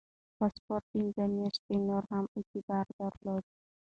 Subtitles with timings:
[0.37, 3.45] پاسپورت پنځه میاشتې نور هم اعتبار درلود.